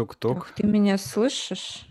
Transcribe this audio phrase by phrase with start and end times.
[0.00, 0.52] Тук-тук.
[0.56, 1.86] Ты меня слышишь?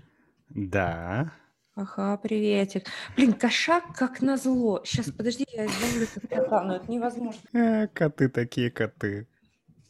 [0.50, 1.32] Да.
[1.76, 2.88] Ага, приветик.
[3.16, 4.82] Блин, кошак как назло.
[4.84, 7.40] Сейчас, подожди, я от кота, но это невозможно.
[7.54, 9.28] Э, коты такие коты.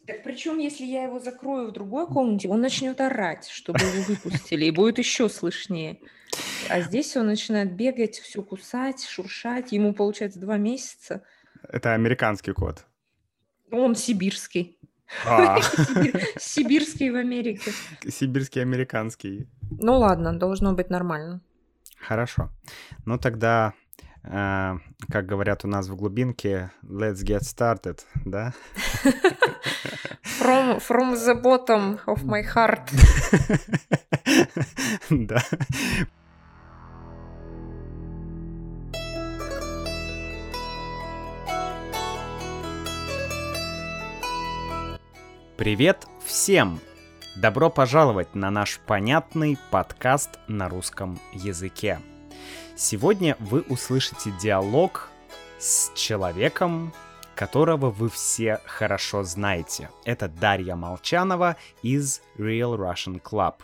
[0.05, 4.66] Так причем, если я его закрою в другой комнате, он начнет орать, чтобы его выпустили,
[4.66, 6.02] и будет еще слышнее.
[6.70, 9.72] А здесь он начинает бегать, все кусать, шуршать.
[9.72, 11.24] Ему, получается, два месяца.
[11.70, 12.86] Это американский кот.
[13.72, 14.78] Он сибирский.
[15.26, 17.71] А, Сибир- Сибирский в Америке.
[18.08, 19.48] сибирский американский.
[19.72, 21.41] Ну ладно, должно быть нормально.
[21.99, 22.49] Хорошо.
[23.05, 23.73] Ну тогда,
[24.23, 24.77] э,
[25.12, 28.54] как говорят у нас в глубинке, let's get started, да?
[30.40, 32.90] From, from the bottom of my heart.
[35.10, 35.41] Да.
[45.59, 46.80] Привет всем!
[47.36, 51.99] Добро пожаловать на наш понятный подкаст на русском языке.
[52.77, 55.10] Сегодня вы услышите диалог
[55.57, 56.93] с человеком,
[57.35, 59.90] которого вы все хорошо знаете.
[60.05, 63.55] Это Дарья Молчанова из Real Russian Club.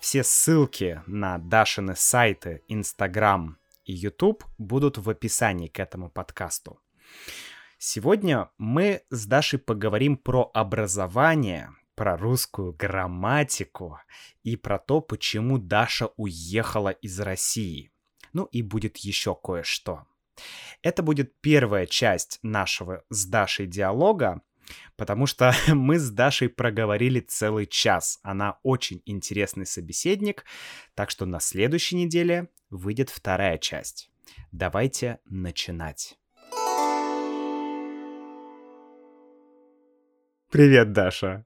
[0.00, 6.80] Все ссылки на Дашины сайты, Инстаграм и YouTube будут в описании к этому подкасту.
[7.86, 14.00] Сегодня мы с Дашей поговорим про образование, про русскую грамматику
[14.42, 17.92] и про то, почему Даша уехала из России.
[18.32, 20.06] Ну и будет еще кое-что.
[20.80, 24.40] Это будет первая часть нашего с Дашей диалога,
[24.96, 28.18] потому что мы с Дашей проговорили целый час.
[28.22, 30.46] Она очень интересный собеседник,
[30.94, 34.10] так что на следующей неделе выйдет вторая часть.
[34.52, 36.16] Давайте начинать.
[40.54, 41.44] Привет, Даша.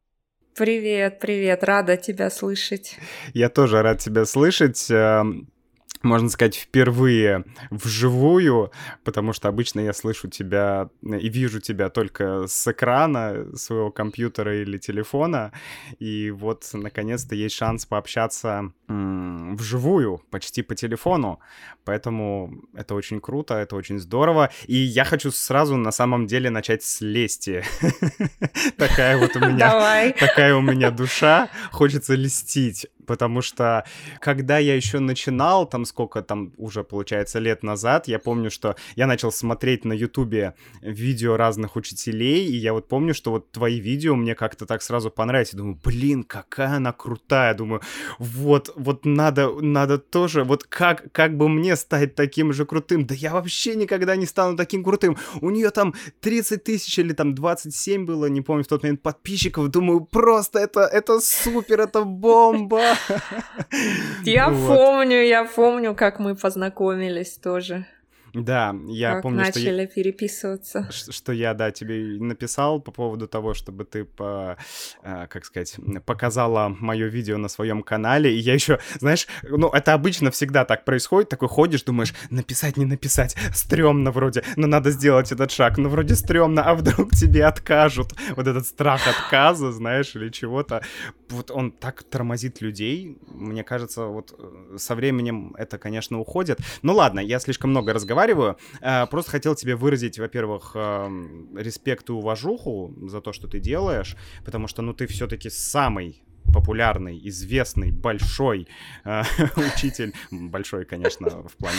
[0.55, 2.99] Привет, привет, рада тебя слышать.
[3.33, 4.91] Я тоже рад тебя слышать.
[4.91, 5.49] эм,
[6.03, 8.71] Можно сказать, впервые вживую,
[9.05, 14.77] потому что обычно я слышу тебя и вижу тебя только с экрана своего компьютера или
[14.77, 15.55] телефона.
[15.99, 21.41] И вот, наконец-то, есть шанс пообщаться вживую, почти по телефону.
[21.85, 24.51] Поэтому это очень круто, это очень здорово.
[24.67, 27.65] И я хочу сразу на самом деле начать с лести.
[28.77, 33.85] Такая вот у меня такая у меня душа, хочется листить, потому что
[34.21, 39.07] когда я еще начинал, там сколько там уже получается лет назад, я помню, что я
[39.07, 44.15] начал смотреть на ютубе видео разных учителей, и я вот помню, что вот твои видео
[44.15, 47.81] мне как-то так сразу понравились, я думаю, блин, какая она крутая, думаю,
[48.19, 53.15] вот, вот надо, надо тоже, вот как, как бы мне стать таким же крутым, да
[53.15, 58.07] я вообще никогда не стану таким крутым, у нее там 30 тысяч или там 27
[58.07, 62.83] было, не помню, в тот момент подписчиков, думаю, просто это, это супер, это бомба.
[64.25, 67.87] Я помню, я помню, как мы познакомились тоже.
[68.35, 70.89] Да, я как помню, что я, начали переписываться.
[70.91, 74.57] что я, да, тебе написал по поводу того, чтобы ты, по,
[75.03, 78.35] э, как сказать, показала мое видео на своем канале.
[78.35, 81.31] И я еще, знаешь, ну, это обычно всегда так происходит.
[81.31, 83.37] Такой ходишь, думаешь, написать, не написать.
[83.55, 85.79] Стрёмно вроде, но надо сделать этот шаг.
[85.79, 88.13] Ну, вроде стрёмно, а вдруг тебе откажут.
[88.37, 90.83] Вот этот страх отказа, знаешь, или чего-то.
[91.31, 93.19] Вот он так тормозит людей.
[93.27, 96.59] Мне кажется, вот э, со временем это, конечно, уходит.
[96.83, 98.18] Ну ладно, я слишком много разговариваю.
[98.81, 104.17] Э, Просто хотел тебе выразить, во-первых, эм, респект и уважуху за то, что ты делаешь,
[104.45, 108.69] потому что, ну, ты все-таки самый популярный, известный, большой
[109.05, 109.23] э,
[109.57, 111.77] учитель, большой, конечно, в плане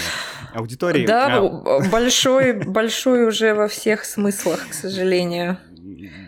[0.54, 1.06] аудитории.
[1.08, 5.58] Да, б- большой, большой уже во всех смыслах, к сожалению.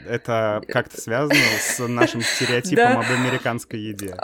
[0.07, 4.15] Это как-то связано с нашим стереотипом об американской еде.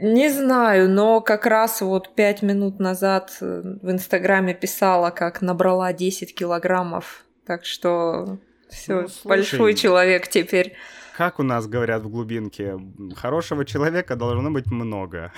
[0.00, 5.92] Не знаю, но как раз вот пять минут назад э, в Инстаграме писала, как набрала
[5.92, 7.24] 10 килограммов.
[7.46, 8.38] Так что
[8.68, 9.26] все, Ну, слушай.
[9.26, 10.74] большой человек теперь.
[11.16, 12.78] Как у нас говорят в глубинке,
[13.16, 15.32] хорошего человека должно быть много.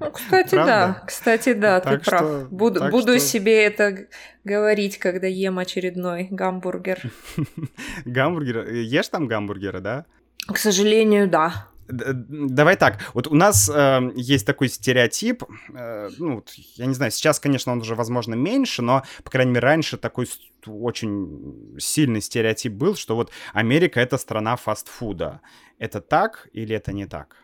[0.00, 0.96] Ну, кстати, Правда?
[1.00, 1.02] да.
[1.06, 2.20] Кстати, да, Так ты прав.
[2.20, 4.06] что- буду так буду что- себе это
[4.44, 7.00] говорить, когда ем очередной гамбургер.
[8.04, 10.04] Гамбургер, ешь там гамбургеры, да?
[10.46, 11.68] К сожалению, да.
[11.88, 12.12] Д-
[12.48, 15.42] Давай так, вот у нас э, есть такой стереотип,
[15.74, 19.52] э, ну, вот, я не знаю, сейчас, конечно, он уже, возможно, меньше, но, по крайней
[19.52, 20.28] мере, раньше такой
[20.66, 25.40] очень сильный стереотип был, что вот Америка— это страна фастфуда.
[25.78, 27.36] Это так или это не так?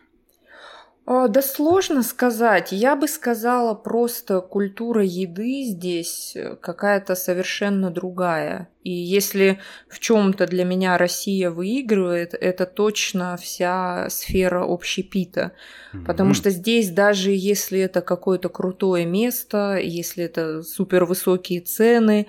[1.13, 2.71] А, да сложно сказать.
[2.71, 8.69] Я бы сказала, просто культура еды здесь э, какая-то совершенно другая.
[8.83, 9.59] И если
[9.89, 15.51] в чем-то для меня Россия выигрывает, это точно вся сфера общепита.
[15.93, 16.05] Mm-hmm.
[16.05, 22.27] Потому что здесь даже если это какое-то крутое место, если это супервысокие цены,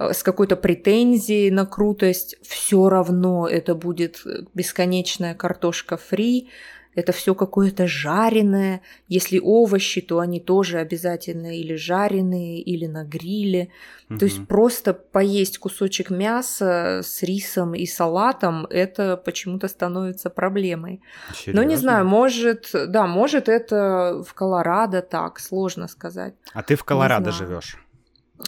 [0.00, 6.48] э, с какой-то претензией на крутость, все равно это будет бесконечная картошка фри,
[6.96, 8.80] это все какое-то жареное.
[9.06, 13.68] Если овощи, то они тоже обязательно или жареные, или на гриле.
[14.08, 14.18] Угу.
[14.18, 21.02] То есть просто поесть кусочек мяса с рисом и салатом, это почему-то становится проблемой.
[21.34, 21.62] Серьезно?
[21.62, 26.34] Но не знаю, может, да, может это в Колорадо так, сложно сказать.
[26.54, 27.76] А ты в Колорадо живешь?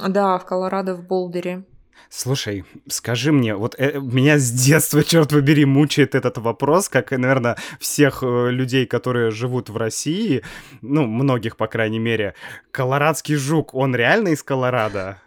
[0.09, 1.65] Да, в Колорадо, в Болдере.
[2.11, 7.57] Слушай, скажи мне, вот э, меня с детства, черт побери, мучает этот вопрос, как, наверное,
[7.79, 10.43] всех э, людей, которые живут в России,
[10.81, 12.35] ну, многих, по крайней мере,
[12.71, 15.21] колорадский жук, он реально из Колорадо?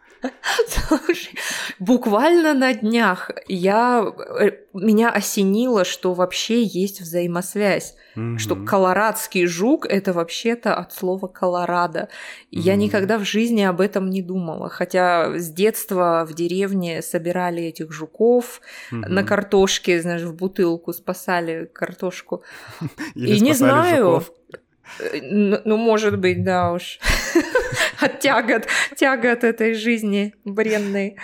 [0.68, 1.36] Слушай,
[1.80, 4.06] буквально на днях я,
[4.40, 8.38] э, меня осенило, что вообще есть взаимосвязь, mm-hmm.
[8.38, 12.00] что колорадский жук это вообще-то от слова Колорадо.
[12.00, 12.08] Mm-hmm.
[12.60, 17.92] Я никогда в жизни об этом не думала, хотя с детства в деревне собирали этих
[17.92, 19.08] жуков mm-hmm.
[19.08, 22.44] на картошке, знаешь, в бутылку спасали картошку.
[23.16, 24.24] И не знаю.
[25.00, 27.00] Э, ну, может быть, да уж.
[28.02, 28.68] От тягот,
[28.98, 31.18] тягот этой жизни бренной.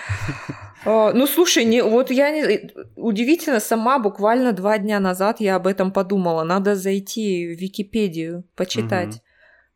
[0.85, 5.67] А, ну, слушай, не, вот я не, удивительно, сама буквально два дня назад я об
[5.67, 6.43] этом подумала.
[6.43, 9.21] Надо зайти в Википедию, почитать, угу.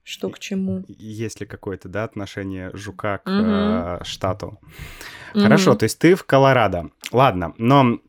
[0.04, 0.86] что к чему.
[0.88, 3.36] Есть ли какое-то, да, отношение жука к угу.
[3.36, 4.60] э, штату?
[5.34, 5.44] Угу.
[5.44, 6.92] Хорошо, то есть ты в Колорадо.
[7.12, 8.00] Ладно, но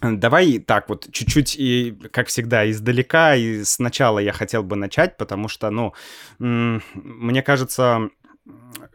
[0.00, 5.48] Давай так вот чуть-чуть и, как всегда, издалека, и сначала я хотел бы начать, потому
[5.48, 5.92] что, ну,
[6.38, 8.08] мне кажется,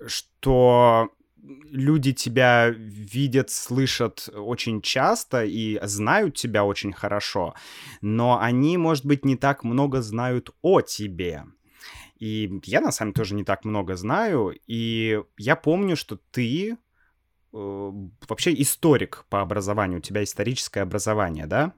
[0.08, 1.10] что
[1.42, 7.54] люди тебя видят, слышат очень часто и знают тебя очень хорошо,
[8.02, 11.44] но они, может быть, не так много знают о тебе.
[12.20, 16.78] И я, на самом деле, тоже не так много знаю, и я помню, что ты
[17.54, 17.92] Э,
[18.28, 21.74] вообще историк по образованию, у тебя историческое образование, да?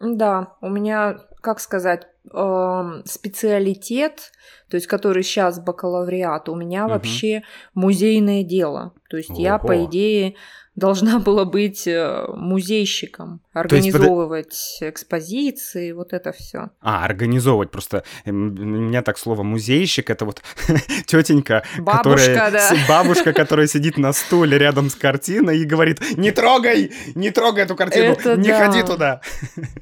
[0.00, 4.32] Да, у меня, как сказать, э, специалитет,
[4.68, 6.94] то есть который сейчас бакалавриат, у меня угу.
[6.94, 7.42] вообще
[7.74, 8.92] музейное дело.
[9.08, 9.40] То есть Ого.
[9.40, 10.34] я, по идее,
[10.76, 16.70] должна была быть э, музейщиком, организовывать есть, экспозиции, вот это все.
[16.80, 18.04] А, организовывать просто.
[18.26, 20.42] У меня так слово музейщик это вот
[21.06, 22.76] тетенька, бабушка, которая, да.
[22.88, 27.74] бабушка, которая сидит на стуле рядом с картиной и говорит: не трогай, не трогай эту
[27.74, 28.66] картину, это не да.
[28.66, 29.20] ходи туда.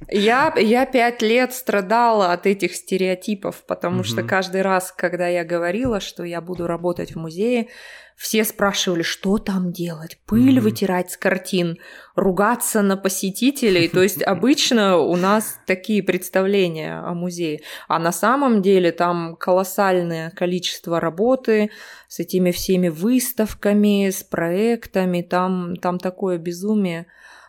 [0.09, 4.05] Я я пять лет страдала от этих стереотипов, потому угу.
[4.05, 7.69] что каждый раз, когда я говорила, что я буду работать в музее,
[8.17, 10.61] все спрашивали, что там делать, пыль mm-hmm.
[10.61, 11.79] вытирать с картин,
[12.14, 13.88] ругаться на посетителей.
[13.88, 17.61] То есть обычно у нас такие представления о музее.
[17.88, 21.70] А на самом деле там колоссальное количество работы
[22.08, 25.23] с этими всеми выставками, с проектами.
[25.23, 27.06] Там, там такое безумие.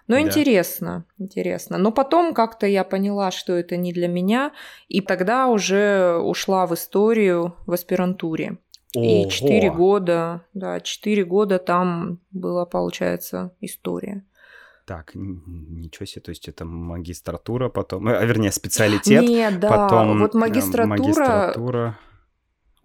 [0.08, 0.22] Но да.
[0.22, 1.78] интересно, интересно.
[1.78, 4.52] Но потом как-то я поняла, что это не для меня,
[4.88, 8.58] и тогда уже ушла в историю в аспирантуре.
[8.94, 14.24] И четыре года, да, четыре года там была, получается, история.
[14.86, 20.36] Так, ничего себе, то есть это магистратура потом, э, вернее, специалитет, Нет, да, потом вот
[20.36, 22.00] магистратура, магистратура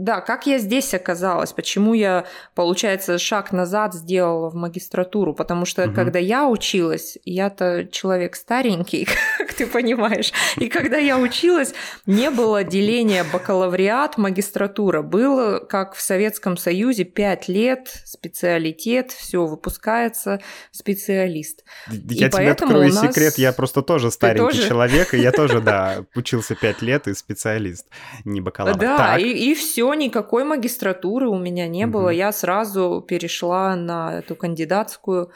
[0.01, 1.53] да, как я здесь оказалась?
[1.53, 5.35] Почему я, получается, шаг назад сделала в магистратуру?
[5.35, 5.95] Потому что угу.
[5.95, 9.07] когда я училась, я-то человек старенький,
[9.39, 10.33] как ты понимаешь.
[10.57, 11.75] И когда я училась,
[12.07, 15.03] не было деления бакалавриат, магистратура.
[15.03, 20.41] Было, как в Советском Союзе, пять лет, специалитет, все выпускается
[20.71, 21.63] специалист.
[21.91, 23.03] Я и тебе открою нас...
[23.03, 24.69] секрет, я просто тоже старенький тоже?
[24.69, 27.87] человек, и я тоже, да, учился пять лет и специалист,
[28.25, 28.79] не бакалавр.
[28.79, 31.93] Да, и, и все никакой магистратуры у меня не угу.
[31.93, 32.09] было.
[32.11, 35.31] Я сразу перешла на эту кандидатскую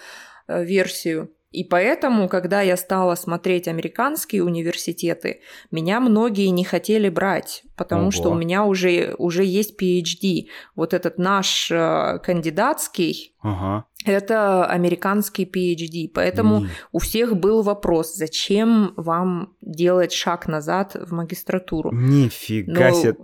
[0.48, 1.30] э, версию.
[1.54, 8.10] И поэтому, когда я стала смотреть американские университеты, меня многие не хотели брать, потому Ого.
[8.10, 10.48] что у меня уже, уже есть PhD.
[10.74, 13.84] Вот этот наш э, кандидатский, ага.
[14.04, 16.10] это американский PhD.
[16.12, 16.68] Поэтому mm.
[16.90, 21.92] у всех был вопрос, зачем вам делать шаг назад в магистратуру?
[21.92, 22.94] Нифига Но...
[22.96, 23.16] себе.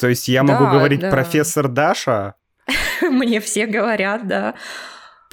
[0.00, 1.10] То есть я могу да, говорить да.
[1.10, 2.34] профессор Даша?
[3.02, 4.54] Мне все говорят, да.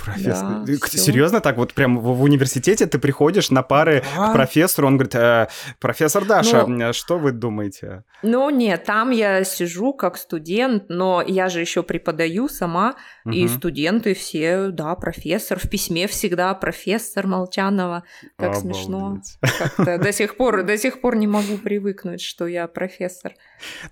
[0.03, 0.65] Профессор.
[0.65, 1.57] Да, Серьезно так?
[1.57, 4.29] Вот прям в, университете ты приходишь на пары да.
[4.29, 5.48] к профессору, он говорит, э,
[5.79, 8.03] профессор Даша, ну, что вы думаете?
[8.22, 13.33] Ну нет, там я сижу как студент, но я же еще преподаю сама, угу.
[13.33, 18.03] и студенты все, да, профессор, в письме всегда профессор Молчанова,
[18.38, 18.75] как Обалдеть.
[18.75, 19.22] смешно.
[19.60, 23.33] Как-то до сих пор, до сих пор не могу привыкнуть, что я профессор.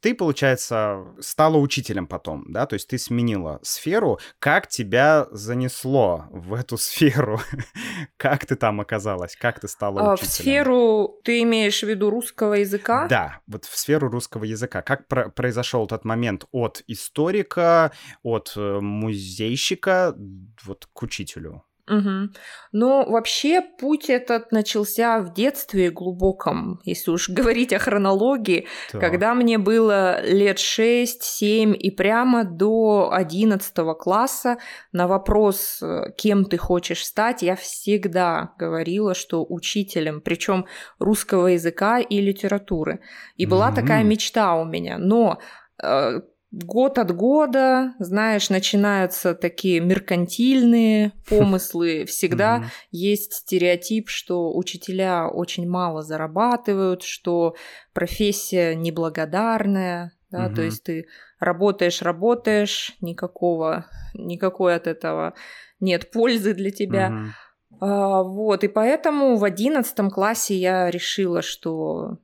[0.01, 2.65] Ты, получается, стала учителем потом, да?
[2.65, 4.19] То есть ты сменила сферу.
[4.39, 6.00] Как тебя занесло
[6.31, 7.39] в эту сферу?
[8.17, 9.35] как ты там оказалась?
[9.35, 10.29] Как ты стала а, учителем?
[10.29, 13.07] В сферу ты имеешь в виду русского языка?
[13.07, 14.81] Да, вот в сферу русского языка.
[14.81, 17.91] Как про- произошел тот момент от историка,
[18.23, 20.15] от э, музейщика
[20.63, 21.63] вот к учителю?
[21.87, 22.29] Угу.
[22.73, 29.01] Ну, вообще, путь этот начался в детстве глубоком, если уж говорить о хронологии, так.
[29.01, 34.57] когда мне было лет 6-7 и прямо до 11 класса
[34.91, 40.65] на вопрос, э, кем ты хочешь стать, я всегда говорила, что учителем, причем
[40.99, 42.99] русского языка и литературы.
[43.35, 44.97] И была mm такая мечта у меня.
[44.97, 45.39] Но
[45.81, 52.05] э, год от года, знаешь, начинаются такие меркантильные помыслы.
[52.05, 57.55] Всегда есть стереотип, что учителя очень мало зарабатывают, что
[57.93, 61.07] профессия неблагодарная, да, то есть ты
[61.39, 65.33] работаешь, работаешь, никакого, никакой от этого
[65.81, 67.33] нет пользы для тебя.
[67.79, 72.17] А, вот, и поэтому в одиннадцатом классе я решила, что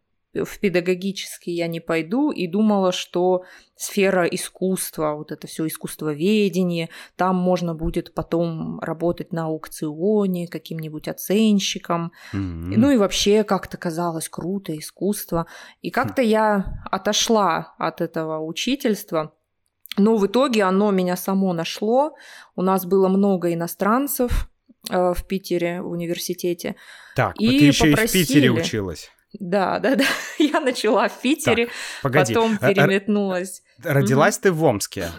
[0.45, 3.43] в педагогический я не пойду и думала, что
[3.75, 12.11] сфера искусства, вот это все искусствоведение, там можно будет потом работать на аукционе каким-нибудь оценщиком.
[12.33, 12.73] Mm-hmm.
[12.75, 15.47] Ну и вообще как-то казалось круто искусство.
[15.81, 19.33] И как-то я отошла от этого учительства.
[19.97, 22.15] Но в итоге оно меня само нашло.
[22.55, 24.49] У нас было много иностранцев
[24.89, 26.75] э, в Питере в университете.
[27.15, 28.21] Так, и ты еще попросили...
[28.21, 29.11] и в Питере училась.
[29.39, 30.05] Да, да, да.
[30.39, 32.33] Я начала в Питере, так, погоди.
[32.33, 33.61] потом э, переметнулась.
[33.83, 35.09] Родилась ты в Омске?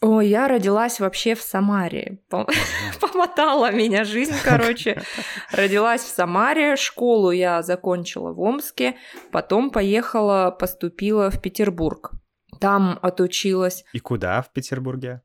[0.00, 2.20] О, я родилась вообще в Самаре.
[3.00, 5.02] Помотала меня жизнь, короче.
[5.50, 8.94] Родилась в Самаре, школу я закончила в Омске,
[9.32, 12.12] потом поехала, поступила в Петербург.
[12.60, 13.84] Там отучилась.
[13.92, 15.22] И куда в Петербурге?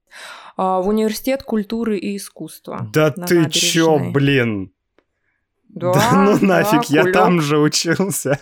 [0.57, 2.89] А, в университет культуры и искусства.
[2.93, 4.73] Да ты чё, блин?
[5.73, 8.39] Да, да ну нафиг, да, я там же учился.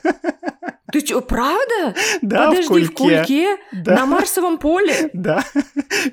[0.92, 1.96] Ты что, правда?
[2.22, 2.88] Да, Подожди, в Кульке.
[2.88, 3.58] в Кульке?
[3.72, 3.96] Да.
[3.96, 5.10] На Марсовом поле?
[5.14, 5.44] Да,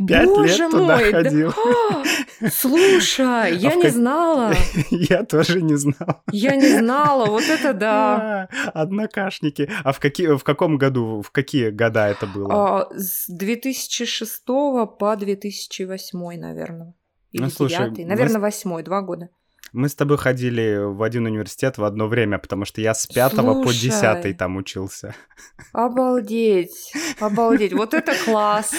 [0.07, 1.51] пять Боже лет туда мой, ходил.
[1.51, 2.03] Да.
[2.43, 3.93] А, слушай, я а не как...
[3.93, 4.55] знала.
[4.91, 6.23] Я тоже не знал.
[6.31, 8.49] Я не знала, вот это да.
[8.73, 9.69] Однокашники.
[9.83, 12.49] А в, какие, в каком году, в какие года это было?
[12.53, 16.95] А, с 2006 по 2008, наверное.
[17.33, 19.29] Или ну, слушай, 9, наверное, восьмой, два года.
[19.73, 23.55] Мы с тобой ходили в один университет в одно время, потому что я с пятого
[23.55, 25.15] Слушай, по десятый там учился.
[25.73, 28.73] Обалдеть, обалдеть, вот это класс,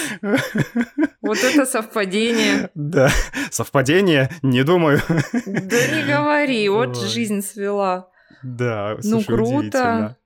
[1.21, 2.69] вот это совпадение.
[2.73, 3.09] Да,
[3.51, 5.01] совпадение, не думаю.
[5.45, 8.09] Да не говори, вот жизнь свела.
[8.41, 10.17] Да, ну, слушай, ну круто.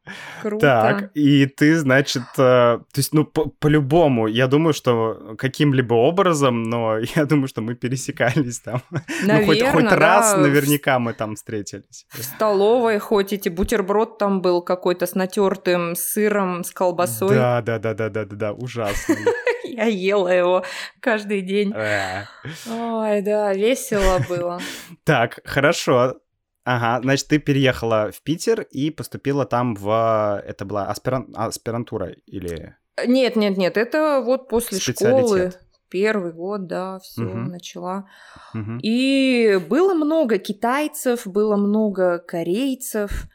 [0.42, 0.60] Круто.
[0.60, 6.64] Так, и ты, значит, э, то есть, ну, по- по-любому, я думаю, что каким-либо образом,
[6.64, 8.82] но я думаю, что мы пересекались там.
[9.24, 9.96] Наверное, ну, хоть, хоть да.
[9.96, 12.06] раз наверняка мы там встретились.
[12.10, 17.36] В столовой хоть эти бутерброд там был какой-то с натертым сыром, с колбасой.
[17.36, 19.16] Да, да, да, да, да, да, да, ужасно.
[19.64, 20.64] Я ела его
[21.00, 21.74] каждый день.
[21.74, 22.26] Э.
[22.70, 24.60] Ой, да, весело было.
[25.04, 26.18] Так, хорошо.
[26.66, 30.42] Ага, значит, ты переехала в Питер и поступила там в...
[30.46, 31.28] Это была аспиран...
[31.36, 32.76] аспирантура или...
[33.06, 35.52] Нет, нет, нет, это вот после школы.
[35.90, 37.38] Первый год, да, все, угу.
[37.38, 38.08] начала.
[38.56, 38.80] Угу.
[38.82, 43.28] И было много китайцев, было много корейцев.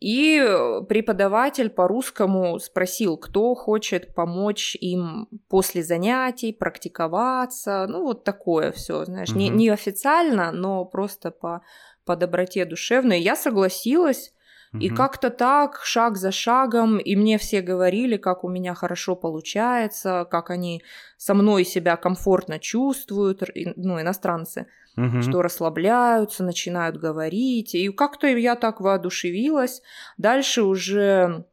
[0.00, 0.38] И
[0.88, 7.86] преподаватель по-русскому спросил, кто хочет помочь им после занятий, практиковаться.
[7.88, 9.38] Ну, вот такое все, знаешь, угу.
[9.38, 11.62] не, не официально, но просто по
[12.08, 13.20] по доброте душевной.
[13.20, 14.32] Я согласилась,
[14.72, 14.82] угу.
[14.82, 20.26] и как-то так, шаг за шагом, и мне все говорили, как у меня хорошо получается,
[20.30, 20.82] как они
[21.18, 23.42] со мной себя комфортно чувствуют,
[23.76, 25.20] ну, иностранцы, угу.
[25.20, 27.74] что расслабляются, начинают говорить.
[27.74, 29.82] И как-то я так воодушевилась.
[30.16, 31.44] Дальше уже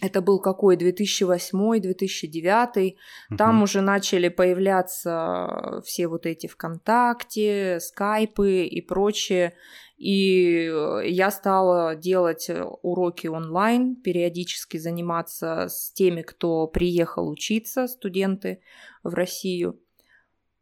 [0.00, 2.96] это был какой 2008-2009,
[3.30, 3.36] угу.
[3.36, 9.54] там уже начали появляться все вот эти ВКонтакте, скайпы и прочее.
[9.96, 17.86] И э, я стала делать э, уроки онлайн, периодически заниматься с теми, кто приехал учиться,
[17.86, 18.62] студенты
[19.02, 19.78] в Россию.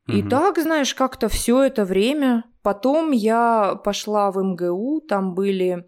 [0.09, 0.31] И Мгм.
[0.31, 2.45] так, знаешь, как-то все это время.
[2.63, 5.87] Потом я пошла в МГУ, там были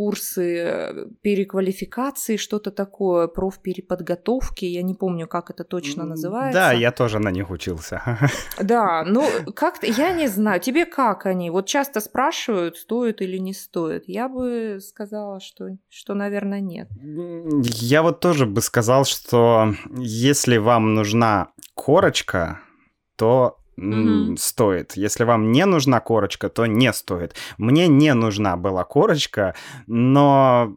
[0.00, 6.58] курсы э, переквалификации, что-то такое, профпереподготовки, я не помню, как это точно называется.
[6.58, 8.00] Да, я тоже на них учился.
[8.62, 11.50] Да, ну как-то, я не знаю, тебе как они?
[11.50, 14.04] Вот часто спрашивают, стоит или не стоит.
[14.06, 16.88] Я бы сказала, что, что наверное, нет.
[17.82, 22.60] Я вот тоже бы сказал, что если вам нужна корочка,
[23.16, 24.36] то Мгм.
[24.36, 24.96] стоит.
[24.96, 27.34] Если вам не нужна корочка, то не стоит.
[27.58, 29.54] Мне не нужна была корочка,
[29.86, 30.76] но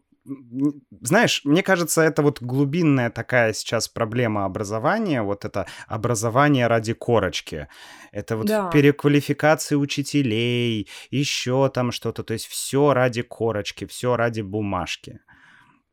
[1.02, 7.68] знаешь, мне кажется, это вот глубинная такая сейчас проблема образования, вот это образование ради корочки.
[8.14, 8.70] Это вот Да.
[8.70, 15.20] переквалификации учителей, еще там что-то, то есть все ради корочки, все ради бумажки.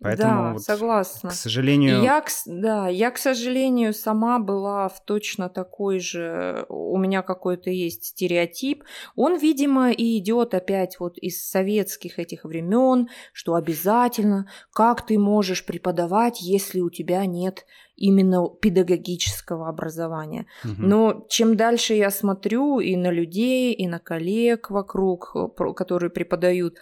[0.03, 1.29] Поэтому да, вот, согласна.
[1.29, 7.21] к сожалению, Я, да, я, к сожалению, сама была в точно такой же, у меня
[7.21, 8.85] какой-то есть стереотип.
[9.15, 15.67] Он, видимо, и идет опять вот из советских этих времен, что обязательно, как ты можешь
[15.67, 17.67] преподавать, если у тебя нет
[17.97, 20.47] именно педагогического образования.
[20.65, 26.09] мгм, Но чем дальше я смотрю и на людей, и на коллег вокруг, э, которые
[26.09, 26.79] преподают,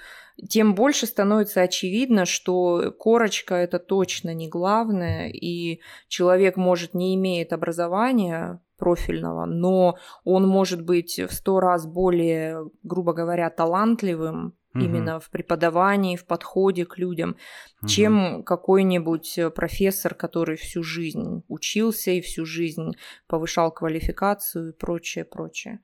[0.49, 7.53] тем больше становится очевидно, что корочка это точно не главное, и человек, может, не имеет
[7.53, 14.85] образования профильного, но он может быть в сто раз более, грубо говоря, талантливым Мгм.
[14.85, 17.37] именно в преподавании, в подходе к людям,
[17.81, 17.89] мгм.
[17.89, 22.93] чем какой-нибудь э, профессор, который всю жизнь учился и всю жизнь
[23.27, 25.81] повышал квалификацию и прочее, прочее.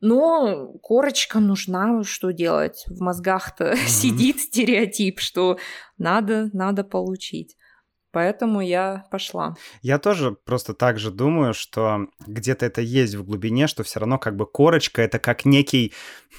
[0.00, 2.84] Но корочка нужна, что делать?
[2.88, 5.58] В мозгах-то сидит стереотип, что
[5.98, 7.56] надо, надо получить.
[8.14, 9.56] Поэтому я пошла.
[9.82, 14.18] Я тоже просто так же думаю, что где-то это есть в глубине, что все равно
[14.18, 15.92] как бы корочка это как некий,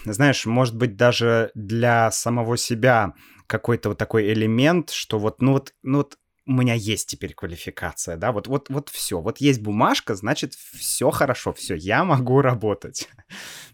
[0.05, 3.13] знаешь, может быть даже для самого себя
[3.45, 8.17] какой-то вот такой элемент, что вот, ну вот, ну вот у меня есть теперь квалификация,
[8.17, 13.09] да, вот, вот, вот все, вот есть бумажка, значит все хорошо, все, я могу работать.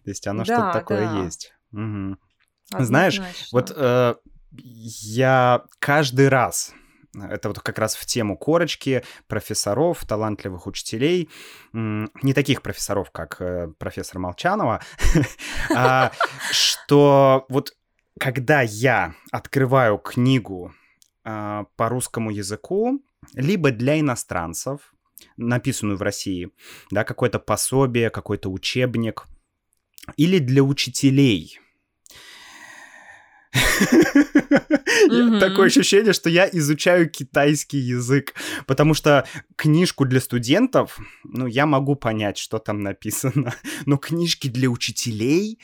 [0.04, 1.24] То есть оно что-то Да, такое да.
[1.24, 1.54] есть.
[1.72, 2.20] Мгм.
[2.80, 3.22] Знаешь.
[3.52, 4.16] Вот э,
[4.52, 6.74] я каждый раз,
[7.14, 11.30] это вот как раз в тему корочки, профессоров, талантливых учителей,
[11.74, 14.82] не таких профессоров, как э, профессор Молчанова,
[15.76, 16.12] а
[16.52, 17.74] что вот
[18.20, 20.74] когда я открываю книгу
[21.24, 23.04] а, по русскому языку,
[23.34, 24.94] либо для иностранцев,
[25.38, 26.50] написанную в России,
[26.90, 29.28] да, какое-то пособие, какой-то учебник,
[30.18, 31.60] или для учителей.
[35.40, 38.34] Такое ощущение, что я изучаю китайский язык,
[38.66, 43.54] потому что книжку для студентов, ну, я могу понять, что там написано,
[43.86, 45.60] но книжки для учителей,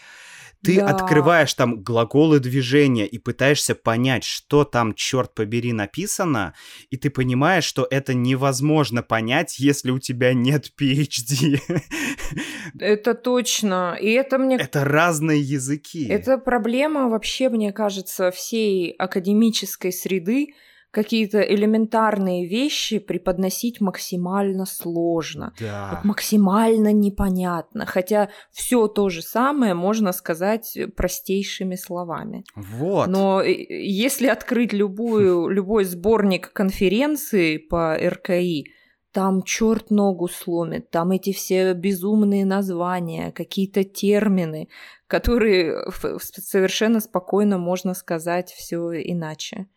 [0.64, 0.88] ты Да.
[0.90, 6.54] открываешь там глаголы движения и пытаешься понять, что там, черт побери, написано,
[6.90, 11.60] и ты понимаешь, что это невозможно понять, если у тебя нет PhD.
[12.80, 13.98] Это точно.
[14.00, 16.08] И это мне Это разные языки.
[16.08, 20.54] Это проблема вообще, мне кажется, всей академической среды.
[20.98, 25.54] Какие-то элементарные вещи преподносить максимально сложно.
[25.60, 25.92] Да.
[25.92, 27.86] Вот максимально непонятно.
[27.86, 32.46] Хотя все то же самое можно сказать простейшими словами.
[32.56, 33.06] Вот.
[33.10, 38.66] Но если открыть любую, любой сборник конференции по РКИ,
[39.12, 44.68] там черт ногу сломит, там эти все безумные названия, какие-то термины,
[45.06, 49.68] которые совершенно спокойно можно сказать все иначе.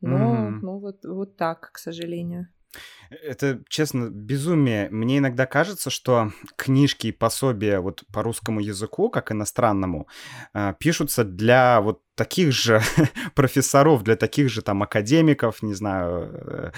[0.00, 0.60] Но, Мгм.
[0.62, 2.48] ну вот, вот так, к сожалению.
[3.10, 4.90] Это, честно, безумие.
[4.90, 10.06] Мне иногда кажется, что книжки и пособия вот по русскому языку, как иностранному,
[10.52, 12.82] э, пишутся для вот таких же
[13.34, 16.72] профессоров, для таких же там академиков, не знаю, э,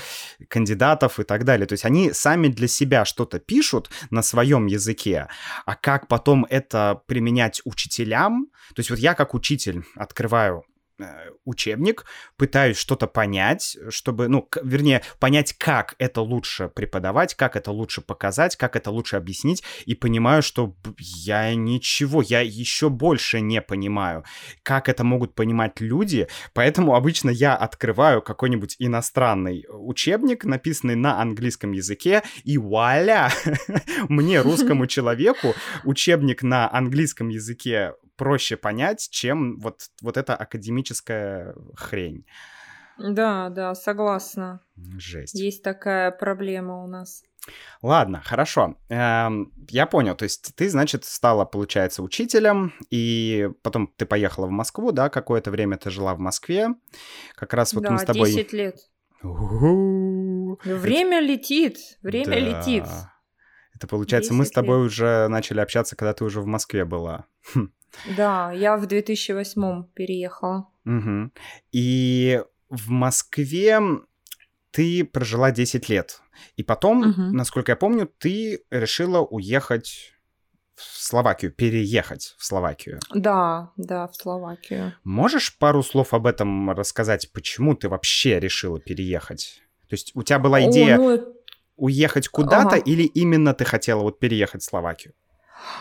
[0.48, 1.66] кандидатов и так далее.
[1.66, 5.26] То есть они сами для себя что-то пишут на своем языке,
[5.66, 8.46] а как потом это применять учителям?
[8.74, 10.64] То есть вот я как учитель открываю
[11.44, 12.04] учебник,
[12.36, 18.56] пытаюсь что-то понять, чтобы, ну, вернее, понять, как это лучше преподавать, как это лучше показать,
[18.56, 24.24] как это лучше объяснить, и понимаю, что я ничего, я еще больше не понимаю,
[24.62, 31.72] как это могут понимать люди, поэтому обычно я открываю какой-нибудь иностранный учебник, написанный на английском
[31.72, 33.30] языке, и вуаля!
[34.08, 42.26] Мне, русскому человеку, учебник на английском языке проще понять, чем вот, вот эта академическая хрень.
[42.98, 44.60] Да, да, согласна.
[44.98, 45.34] Жесть.
[45.34, 47.22] Есть такая проблема у нас.
[47.80, 48.76] Ладно, хорошо.
[48.90, 50.14] Эм, я понял.
[50.16, 55.50] То есть ты, значит, стала, получается, учителем, и потом ты поехала в Москву, да, какое-то
[55.50, 56.68] время ты жила в Москве.
[57.36, 58.30] Как раз вот да, мы с тобой...
[58.30, 58.76] 10 лет.
[59.22, 60.58] У-у-у.
[60.62, 62.38] Время летит, время Да.
[62.38, 62.84] летит.
[63.74, 64.86] Это получается, мы с 10 тобой лет.
[64.88, 67.24] уже начали общаться, когда ты уже в Москве была.
[67.54, 67.72] Хм.
[68.16, 70.68] Да, я в 2008 переехала.
[70.84, 71.32] Мгм.
[71.72, 73.80] И в Москве
[74.70, 76.20] ты прожила 10 лет.
[76.56, 77.32] И потом, Мгм.
[77.32, 80.14] насколько я помню, ты решила уехать
[80.74, 83.00] в Словакию, переехать в Словакию.
[83.14, 84.94] Да, да, в Словакию.
[85.04, 89.60] Можешь пару слов об этом рассказать, почему ты вообще решила переехать?
[89.88, 91.34] То есть у тебя была идея О, ну,
[91.76, 92.78] уехать куда-то Ага.
[92.78, 95.12] или именно ты хотела вот переехать в Словакию?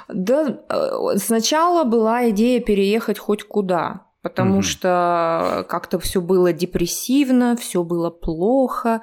[0.08, 4.64] Да, э, сначала была идея переехать хоть куда, потому Мгм.
[4.64, 9.02] что как-то все было депрессивно, все было плохо,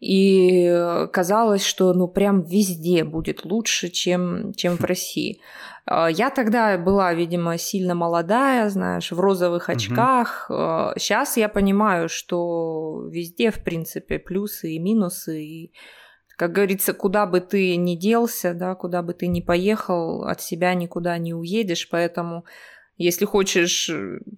[0.00, 5.40] и казалось, что ну прям везде будет лучше, чем, чем в России.
[5.86, 10.46] Э, Я тогда была, видимо, сильно молодая, знаешь, в розовых очках.
[10.48, 15.72] Сейчас я понимаю, что везде, в принципе, плюсы и минусы, и
[16.42, 20.74] как говорится, куда бы ты ни делся, да, куда бы ты ни поехал, от себя
[20.74, 22.44] никуда не уедешь, поэтому
[22.96, 23.88] если хочешь,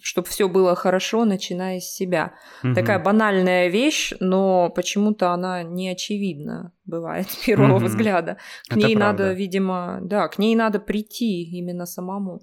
[0.02, 2.34] чтобы все было хорошо, начинай с себя.
[2.62, 2.74] Мгм.
[2.74, 7.86] Такая банальная вещь, но почему-то она не очевидна бывает с первого Мгм.
[7.86, 8.36] взгляда.
[8.68, 9.22] К Это ней правда.
[9.22, 12.42] надо, видимо, да, к ней надо прийти именно самому.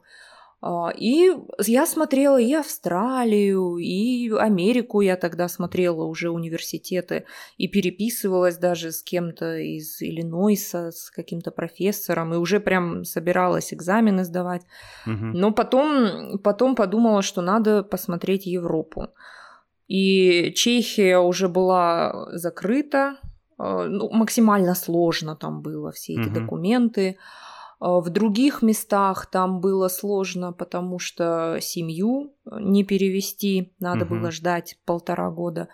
[0.61, 1.31] А, И
[1.65, 7.25] я смотрела и Австралию, и Америку я тогда смотрела уже университеты,
[7.57, 14.23] и переписывалась даже с кем-то из Иллинойса, с каким-то профессором, и уже прям собиралась экзамены
[14.23, 14.61] сдавать.
[15.07, 15.31] Мгм.
[15.31, 19.07] Но потом, потом подумала, что надо посмотреть Европу.
[19.87, 23.15] И Чехия уже была закрыта,
[23.59, 26.33] э, ну, максимально сложно там было все эти Мгм.
[26.33, 27.17] документы.
[27.81, 34.19] А В других местах там было сложно, потому что семью не перевести, надо Мгм.
[34.21, 35.67] было ждать полтора года.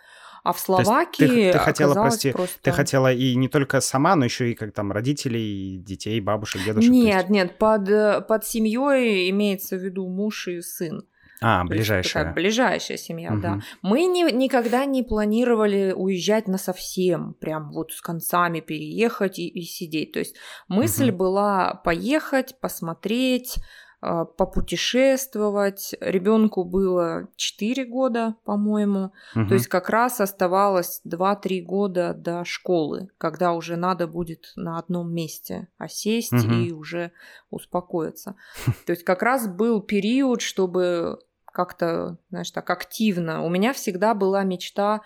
[0.45, 2.57] А в есть ты- Словакии ты хотела, прости, просто...
[2.61, 6.89] Ты хотела и не только сама, но еще и как там родителей, детей, бабушек, дедушек?
[6.89, 11.03] Нет, есть- нет, под, э, под семьей имеется в виду муж и сын.
[11.41, 12.33] А, То есть такая ближайшая.
[12.33, 13.51] ближайшая семья, да.
[13.55, 13.63] Мгм.
[13.83, 19.61] Мы не, никогда не планировали уезжать на совсем, прям вот с концами переехать и, и
[19.61, 20.13] сидеть.
[20.13, 20.35] То есть
[20.67, 21.17] мысль Мгм.
[21.17, 23.57] была поехать, посмотреть,
[24.01, 25.95] э, попутешествовать.
[25.99, 29.11] Ребенку было 4 года, по-моему.
[29.35, 29.47] Мгм.
[29.47, 35.13] То есть как раз оставалось 2-3 года до школы, когда уже надо будет на одном
[35.13, 36.51] месте осесть Мгм.
[36.63, 37.11] и уже
[37.49, 38.35] успокоиться.
[38.85, 41.19] То есть как раз был период, чтобы
[41.57, 43.43] как-то, знаешь, так активно.
[43.43, 45.01] У меня всегда была мечта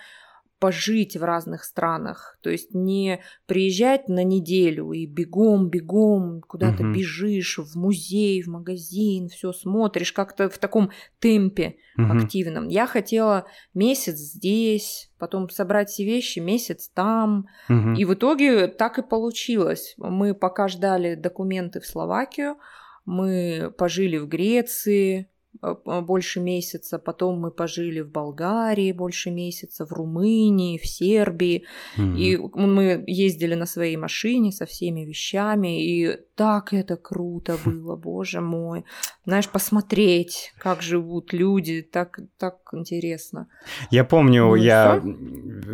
[0.60, 2.38] пожить в разных странах.
[2.42, 6.94] То есть не приезжать на неделю и бегом, бегом, куда-то Мгм.
[6.94, 12.18] бежишь в музей, в магазин, все смотришь, как-то в таком темпе Мгм.
[12.20, 12.68] активном.
[12.68, 17.48] Я хотела месяц здесь, потом собрать все вещи, месяц там.
[17.70, 17.96] Мгм.
[17.96, 19.96] И в итоге так и получилось.
[19.98, 22.58] Мы пока ждали документы в Словакию,
[23.06, 25.31] мы пожили в Греции
[25.62, 31.66] больше месяца, потом мы пожили в Болгарии больше месяца, в Румынии, в Сербии.
[31.98, 32.16] Мгм.
[32.16, 38.42] И мы ездили на своей машине со всеми вещами, и так это круто было, боже
[38.42, 38.84] мой.
[39.26, 43.48] Знаешь, посмотреть, как живут люди, так, так интересно.
[43.92, 45.12] Я помню, Ну я всё.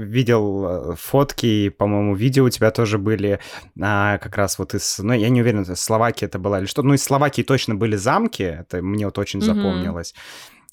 [0.08, 3.40] видел э, фотки, и, по-моему, видео у тебя тоже были
[3.82, 5.00] а, как раз вот из...
[5.00, 6.84] Ну, я не уверен, из Словакии это было или что.
[6.84, 9.46] Ну, из Словакии точно были замки, это мне вот очень Мгм.
[9.46, 10.14] запомнилось.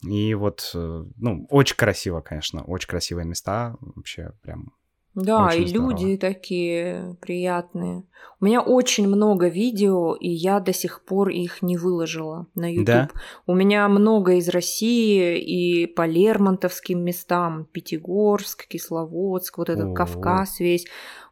[0.02, 4.72] И вот, э, ну, очень красиво, конечно, очень красивые места, вообще прям...
[5.14, 5.90] Да, Очень и здорово.
[5.90, 8.02] люди такие приятные.
[8.40, 12.86] У меня очень много видео, и я до сих пор их не выложила на YouTube.
[12.86, 13.08] Да?
[13.46, 19.94] У меня много из России и по Лермонтовским местам, Пятигорск, Кисловодск, вот этот О.
[19.94, 20.86] Кавказ весь.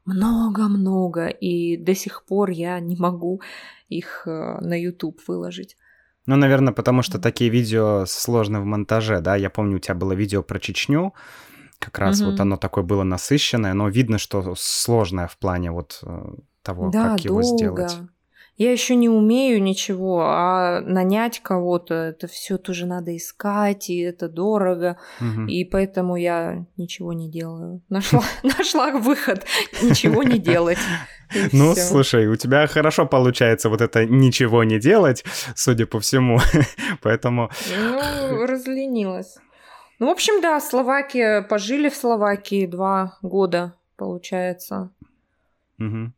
[0.05, 3.41] Много-много, и до сих пор я не могу
[3.89, 5.77] их э, на YouTube выложить.
[6.27, 9.37] Ну, наверное, потому что такие видео сложны в монтаже, да?
[9.37, 11.15] Я помню, у тебя было видео про Чечню,
[11.83, 12.31] как раз Мгм.
[12.31, 16.25] вот оно такое было насыщенное, но видно, что сложное в плане вот э,
[16.63, 17.57] того, да, как его долго.
[17.57, 17.97] сделать.
[18.59, 24.29] Я еще не умею ничего, а нанять кого-то, это все тоже надо искать, и это
[24.29, 24.99] дорого.
[25.21, 25.47] Мгм.
[25.49, 27.81] И поэтому я ничего не делаю.
[27.89, 29.45] Нашла, нашла выход
[29.83, 30.79] ничего не делать.
[31.53, 31.83] Ну, всё.
[31.83, 35.25] слушай, у тебя хорошо получается вот это ничего не делать,
[35.57, 36.39] судя по всему.
[37.01, 39.39] Поэтому, Ну, разленилась.
[40.03, 44.91] Ну, в общем, да, Словакия, пожили в Словакии два года, получается.
[45.79, 46.13] мгм.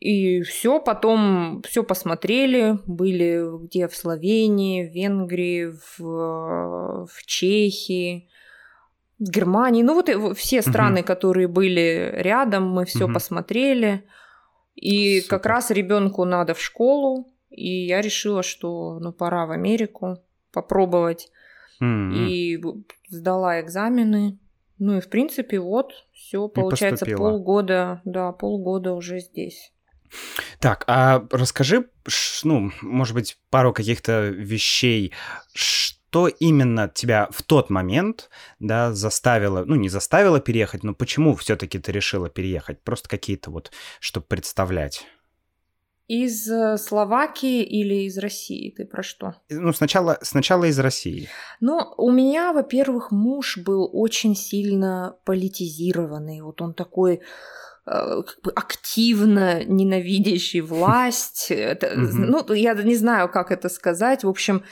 [0.00, 8.28] И все, потом все посмотрели, были где в Словении, в Венгрии, в, в Чехии,
[9.20, 9.84] в Германии.
[9.84, 11.06] Ну вот все страны, угу.
[11.06, 13.14] которые были рядом, мы все угу.
[13.14, 14.02] посмотрели.
[14.74, 15.30] И Супер.
[15.30, 20.18] как раз ребенку надо в школу, и я решила, что ну пора в Америку
[20.52, 21.30] попробовать.
[21.82, 22.26] Mm-hmm.
[22.28, 22.62] И
[23.08, 24.38] сдала экзамены.
[24.78, 29.72] Ну и в принципе вот все получается полгода, да, полгода уже здесь.
[30.58, 31.88] Так, а расскажи,
[32.44, 35.12] ну, может быть, пару каких-то вещей,
[35.52, 41.78] что именно тебя в тот момент, да, заставило, ну, не заставило переехать, но почему все-таки
[41.78, 42.80] ты решила переехать?
[42.82, 45.06] Просто какие-то вот, чтобы представлять.
[46.06, 48.74] Из э, Словакии или из России?
[48.76, 49.36] Ты про что?
[49.48, 51.28] Ну, сначала, сначала из России.
[51.60, 56.42] Ну, у меня, во-первых, муж был очень сильно политизированный.
[56.42, 57.22] Вот он такой
[57.86, 61.48] как бы активно ненавидящий власть.
[61.50, 64.24] Это, ну, я не знаю, как это сказать.
[64.24, 64.62] В общем,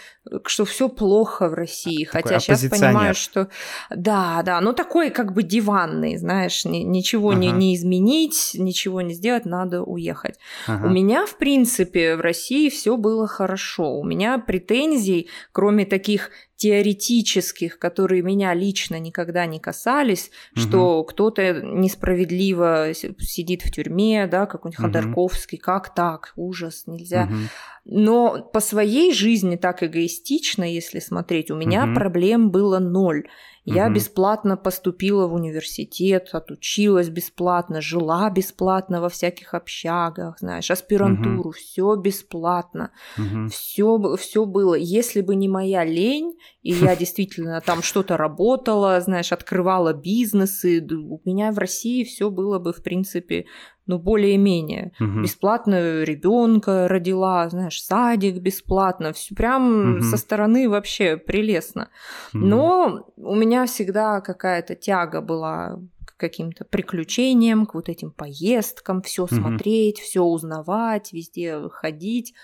[0.46, 2.05] что все плохо в России.
[2.05, 3.48] Такой Хотя сейчас понимаю, что
[3.90, 7.40] да, да, ну такой как бы диванный, знаешь, ничего ага.
[7.40, 10.37] не, не изменить, ничего не сделать, надо уехать.
[10.66, 10.87] Ага.
[10.87, 13.98] У меня, в принципе, в России все было хорошо.
[13.98, 16.31] У меня претензий, кроме таких
[16.62, 20.61] теоретических, которые меня лично никогда не касались, угу.
[20.61, 24.87] что кто-то несправедливо сидит в тюрьме, да, какой-нибудь угу.
[24.87, 27.25] Ходорковский, как так, ужас, нельзя.
[27.25, 27.35] Угу.
[27.85, 31.95] Но по своей жизни так эгоистично, если смотреть, у меня угу.
[31.95, 33.25] проблем было ноль.
[33.64, 33.95] Я угу.
[33.95, 41.53] бесплатно поступила в университет, отучилась бесплатно, жила бесплатно во всяких общагах, знаешь, аспирантуру, угу.
[41.53, 43.49] все бесплатно, угу.
[43.49, 44.75] все, все было.
[44.75, 51.21] Если бы не моя лень, и я действительно там что-то работала, знаешь, открывала бизнесы, у
[51.25, 53.47] меня в России все было бы, в принципе,
[53.87, 54.92] ну, более-менее.
[55.01, 55.23] Угу.
[55.23, 60.03] Бесплатно ребенка родила, знаешь, садик бесплатно, все прям угу.
[60.03, 61.88] со стороны вообще прелестно.
[62.33, 62.45] Угу.
[62.45, 69.25] Но у меня всегда какая-то тяга была к каким-то приключениям, к вот этим поездкам, все
[69.25, 69.35] угу.
[69.35, 72.35] смотреть, все узнавать, везде ходить.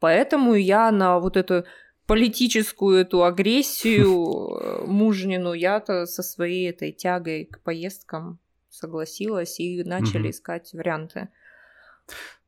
[0.00, 1.64] Поэтому я на вот эту
[2.06, 8.38] политическую эту агрессию э, мужнину я-то со своей этой тягой к поездкам
[8.74, 10.30] согласилась и начали угу.
[10.30, 11.28] искать варианты.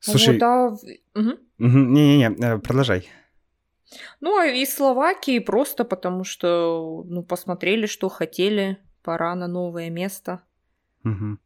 [0.01, 0.69] Слушай, вот, а...
[1.15, 1.39] угу.
[1.59, 3.09] не-не-не, э, продолжай.
[4.21, 10.43] Ну, а из Словакии просто потому, что ну, посмотрели, что хотели, пора на новое место.
[11.05, 11.39] Угу.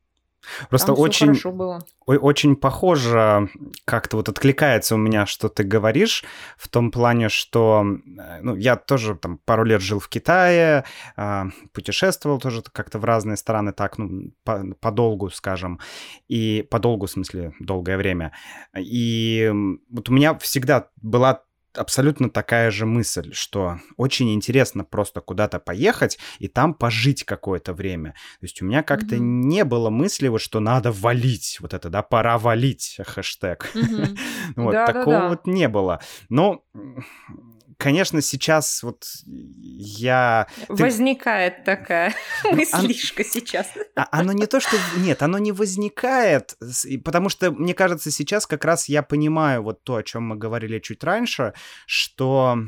[0.68, 1.84] Просто очень, было.
[2.06, 3.50] очень похоже,
[3.84, 6.24] как-то вот откликается у меня, что ты говоришь,
[6.56, 10.84] в том плане, что э, ну, я тоже там пару лет жил в Китае,
[11.16, 15.80] а, путешествовал тоже как-то в разные страны, так, ну, по, подолгу, скажем,
[16.28, 18.32] и подолгу, в смысле, долгое время.
[18.76, 19.50] И
[19.90, 21.42] вот у меня всегда была
[21.74, 28.10] абсолютно такая же мысль, что очень интересно просто куда-то поехать и там пожить какое-то время.
[28.40, 29.18] То есть у меня как-то mm-hmm.
[29.18, 33.70] не было мысли, вот, что надо валить, вот это, да, пора валить, хэштег.
[33.74, 34.18] Mm-hmm.
[34.56, 35.28] вот, да, такого да, да.
[35.28, 36.00] вот не было.
[36.28, 36.64] Но
[37.80, 40.46] конечно, сейчас вот я...
[40.68, 41.62] Возникает ты...
[41.64, 42.14] такая
[42.44, 43.66] ну, мыслишка сейчас.
[43.96, 44.76] А, оно не то, что...
[44.98, 46.56] Нет, оно не возникает,
[47.04, 50.78] потому что, мне кажется, сейчас как раз я понимаю вот то, о чем мы говорили
[50.78, 51.54] чуть раньше,
[51.86, 52.58] что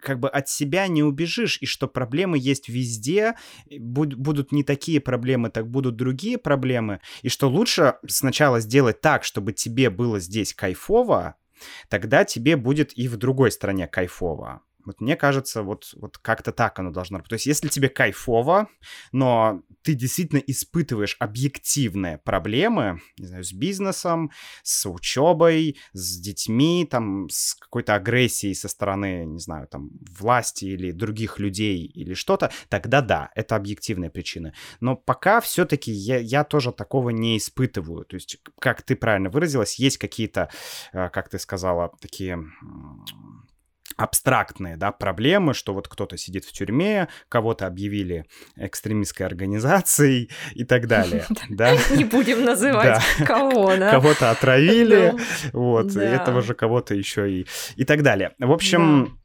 [0.00, 3.34] как бы от себя не убежишь, и что проблемы есть везде,
[3.70, 9.24] буд- будут не такие проблемы, так будут другие проблемы, и что лучше сначала сделать так,
[9.24, 11.36] чтобы тебе было здесь кайфово,
[11.88, 14.62] тогда тебе будет и в другой стране кайфово.
[14.90, 17.28] Вот мне кажется, вот, вот как-то так оно должно быть.
[17.28, 18.68] То есть если тебе кайфово,
[19.12, 24.32] но ты действительно испытываешь объективные проблемы, не знаю, с бизнесом,
[24.64, 30.90] с учебой, с детьми, там, с какой-то агрессией со стороны, не знаю, там, власти или
[30.90, 34.54] других людей или что-то, тогда да, это объективные причины.
[34.80, 38.04] Но пока все-таки я, я тоже такого не испытываю.
[38.06, 40.50] То есть, как ты правильно выразилась, есть какие-то,
[40.92, 42.40] э, как ты сказала, такие
[44.00, 48.24] абстрактные да, проблемы, что вот кто-то сидит в тюрьме, кого-то объявили
[48.56, 51.26] экстремистской организацией и так далее.
[51.50, 51.76] Да?
[51.96, 53.90] Не будем называть кого, да?
[53.90, 55.14] Кого-то отравили,
[55.52, 58.34] вот, этого же кого-то еще и, и так далее.
[58.38, 59.20] В общем,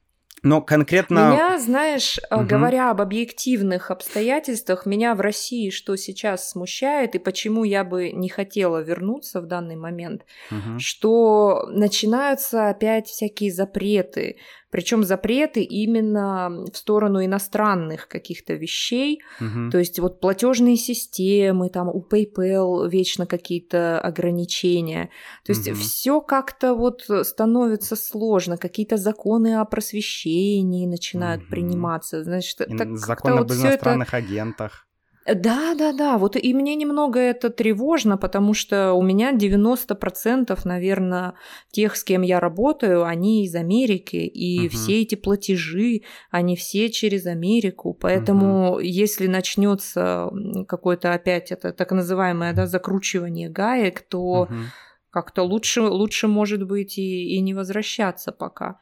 [0.46, 1.32] но конкретно...
[1.32, 2.46] Меня, знаешь, угу.
[2.46, 8.30] говоря об объективных обстоятельствах, меня в России что сейчас смущает и почему я бы не
[8.30, 10.78] хотела вернуться в данный момент, угу.
[10.78, 14.38] что начинаются опять всякие запреты,
[14.76, 19.22] Причем запреты именно в сторону иностранных каких-то вещей.
[19.40, 19.72] Мгм.
[19.72, 25.12] То есть вот платежные системы, там у PayPal вечно какие-то ограничения.
[25.46, 25.78] То есть Мгм.
[25.78, 28.58] все как-то вот становится сложно.
[28.58, 31.50] Какие-то законы о просвещении начинают Мгм.
[31.52, 32.22] приниматься.
[32.26, 34.85] Значит, так как-то Закон вот об всё это- иностранных агентах.
[35.34, 36.18] Да, да, да.
[36.20, 41.34] Вот и мне немного это тревожно, потому что у меня 90%, наверное,
[41.72, 44.70] тех, с кем я работаю, они из Америки, и Мгм.
[44.70, 47.98] все эти платежи, они все через Америку.
[48.00, 50.30] Поэтому, если начнется
[50.68, 54.66] какое-то опять это так называемое да, закручивание гаек, то Мгм.
[55.10, 58.80] как-то лучше, лучше может быть, и, и не возвращаться пока.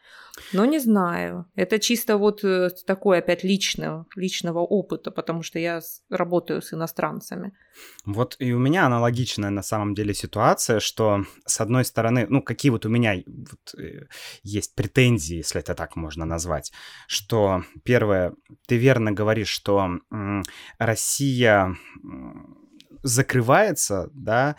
[0.51, 1.45] Но не знаю.
[1.55, 7.51] Это чисто вот э, такой опять личного, личного опыта, потому что я работаю с иностранцами.
[8.05, 12.71] Вот и у меня аналогичная на самом деле ситуация, что с одной стороны, ну какие
[12.71, 14.07] вот у меня вот, э,
[14.41, 16.71] есть претензии, если это так можно назвать,
[17.07, 18.33] что первое,
[18.67, 19.99] ты верно говоришь, что
[20.79, 21.75] Россия
[23.03, 24.55] закрывается, да,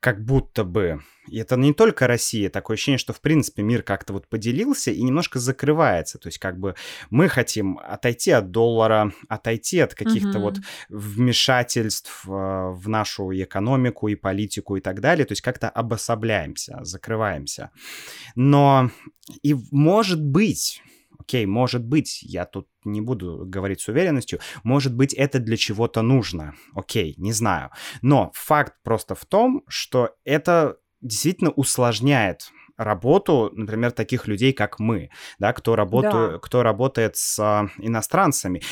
[0.00, 1.00] как будто бы.
[1.28, 5.02] И это не только Россия, такое ощущение, что в принципе мир как-то вот поделился и
[5.02, 6.18] немножко закрывается.
[6.18, 6.76] То есть как бы
[7.10, 10.40] мы хотим отойти от доллара, отойти от каких-то Мгм.
[10.40, 16.78] вот вмешательств э, в нашу экономику и политику и так далее, то есть как-то обособляемся,
[16.82, 17.70] закрываемся.
[18.36, 18.90] Но
[19.42, 20.82] и может быть,
[21.26, 26.02] окей, может быть, я тут не буду говорить с уверенностью, может быть, это для чего-то
[26.02, 27.70] нужно, окей, не знаю.
[28.02, 35.10] Но факт просто в том, что это действительно усложняет работу, например, таких людей, как мы,
[35.38, 36.38] да, кто, работаю, Да.
[36.38, 38.62] кто работает с а, иностранцами.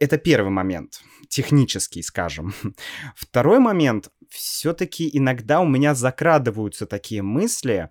[0.00, 2.54] Это первый момент, технический, скажем.
[3.16, 7.90] Второй момент, все-таки иногда у меня закрадываются такие мысли,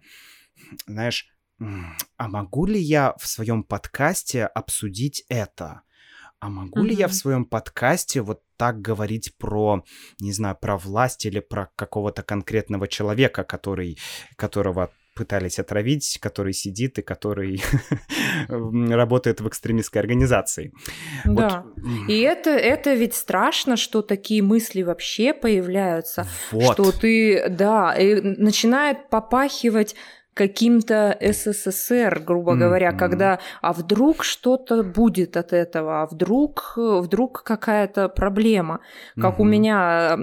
[0.87, 5.81] знаешь, «М, а могу ли я в своем подкасте обсудить это?
[6.39, 9.83] А могу ли я в своем подкасте вот так говорить про,
[10.19, 13.97] не знаю, про власть или про какого-то конкретного человека, который,
[14.35, 17.61] которого пытались отравить, который сидит и который
[18.47, 20.73] работает в экстремистской организации.
[21.25, 21.65] Вот, Да.
[21.77, 26.73] м, И это, это ведь страшно, что такие мысли вообще появляются, вот.
[26.73, 29.95] что ты, да, и начинает попахивать
[30.33, 32.99] каким-то СССР, грубо говоря, Мгм.
[32.99, 38.79] когда а вдруг что-то будет от этого, а вдруг, вдруг какая-то проблема.
[39.19, 39.51] Как у Мгм.
[39.51, 40.17] меня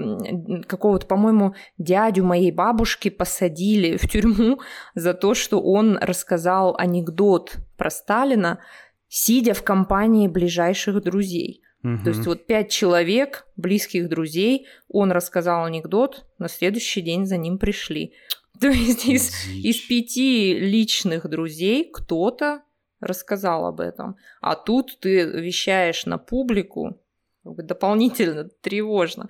[0.67, 4.59] какого-то, по-моему, дядю моей бабушки посадили в тюрьму
[4.95, 8.59] за то, что он рассказал анекдот про Сталина,
[9.07, 11.61] сидя в компании ближайших друзей.
[12.03, 17.57] То есть вот пять человек, близких друзей, он рассказал анекдот, на следующий день за ним
[17.57, 18.13] пришли.
[18.59, 22.61] То есть из, из пяти личных друзей кто-то
[22.99, 24.15] рассказал об этом.
[24.41, 27.01] А тут ты вещаешь на публику,
[27.43, 29.29] дополнительно тревожно.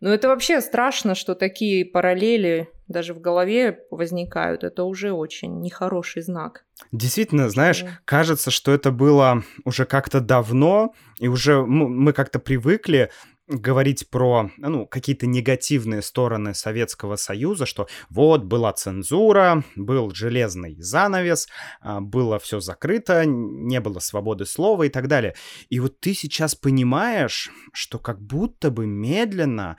[0.00, 4.62] Но это вообще страшно, что такие параллели даже в голове возникают.
[4.62, 6.64] Это уже очень нехороший знак.
[6.92, 7.98] Действительно, знаешь, Да.
[8.04, 13.10] кажется, что это было уже как-то давно, и уже ну, мы как-то привыкли
[13.48, 21.48] говорить про ну, какие-то негативные стороны Советского Союза, что вот была цензура, был железный занавес,
[21.80, 25.34] а, было все закрыто, не было свободы слова и так далее.
[25.70, 29.78] И вот ты сейчас понимаешь, что как будто бы медленно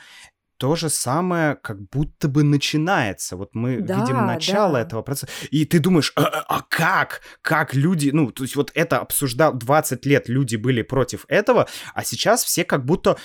[0.58, 3.38] то же самое как будто бы начинается.
[3.38, 4.82] Вот мы Да, видим начало да.
[4.82, 5.32] этого процесса.
[5.52, 7.22] И ты думаешь, а, а- а как?
[7.42, 8.10] Как люди...
[8.10, 12.66] Ну, то есть вот это обсуждал 20 лет люди были против этого, а сейчас все
[12.66, 13.18] как будто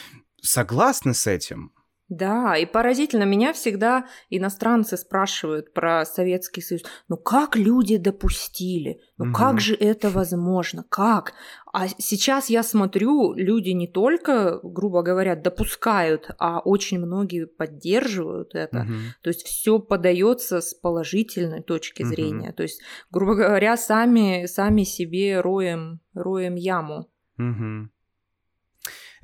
[0.44, 1.72] согласны с этим.
[2.10, 6.82] Да, и поразительно, меня всегда иностранцы спрашивают про Советский Союз.
[7.08, 9.00] Ну как люди допустили?
[9.16, 9.34] Ну Мгм.
[9.34, 10.84] как же это возможно?
[10.90, 11.32] Как?
[11.72, 18.80] А сейчас я смотрю, люди не только, грубо говоря, допускают, а очень многие поддерживают это.
[18.84, 19.14] Мгм.
[19.22, 22.10] То есть все подается с положительной точки Мгм.
[22.10, 22.52] зрения.
[22.52, 27.08] То есть, грубо говоря, сами, сами себе роем, роем яму.
[27.38, 27.93] Мгм.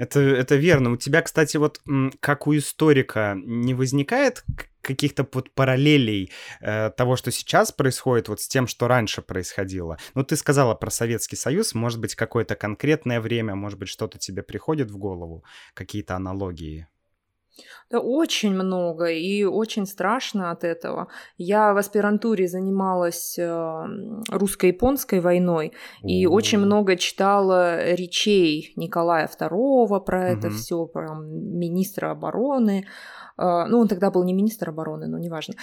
[0.01, 0.93] Это, это верно.
[0.93, 1.83] У тебя, кстати, вот
[2.21, 4.45] как у историка не возникает
[4.81, 6.33] каких-то вот параллелей
[6.63, 9.99] э, того, что сейчас происходит, вот с тем, что раньше происходило?
[10.15, 14.43] Ну, ты сказала про Советский Союз, может быть, какое-то конкретное время, может быть, что-то тебе
[14.43, 16.89] приходит в голову, какие-то аналогии?
[17.91, 21.09] Да очень много и очень страшно от этого.
[21.37, 23.85] Я в аспирантуре занималась э,
[24.31, 26.31] русско-японской войной и О.
[26.31, 30.57] очень много читала речей Николая II про это Мгм.
[30.57, 32.87] все, про министра обороны.
[33.39, 35.55] Э, Ну, он тогда был не министр обороны, но неважно.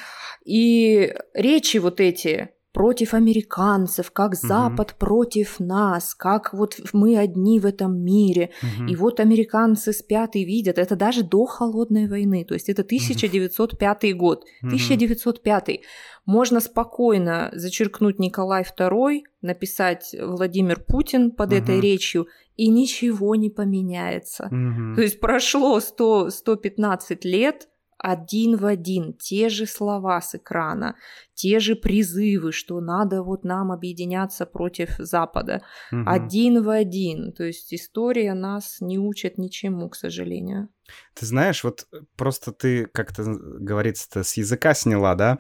[0.46, 4.48] И речи вот эти против американцев, как угу.
[4.48, 8.52] Запад против нас, как вот мы одни в этом мире.
[8.62, 8.92] Угу.
[8.92, 10.78] И вот американцы спят и видят.
[10.78, 12.46] Это даже до холодной войны.
[12.46, 14.20] То есть это 1905 угу.
[14.20, 14.46] год.
[14.62, 15.80] 1905.
[16.28, 21.56] Можно спокойно зачеркнуть Николай II, написать Владимир Путин под угу.
[21.56, 24.52] этой речью, и ничего не поменяется.
[24.52, 24.98] Угу.
[24.98, 30.96] То есть прошло 100, 115 лет, один в один те же слова с экрана,
[31.34, 35.62] те же призывы, что надо вот нам объединяться против Запада.
[35.92, 36.04] Угу.
[36.06, 37.32] Один в один.
[37.34, 40.70] То есть история нас не учит ничему, к сожалению.
[41.14, 45.38] Ты знаешь, вот просто ты, как-то говорится, с языка сняла, да?